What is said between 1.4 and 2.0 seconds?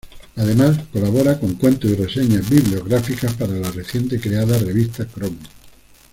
cuentos y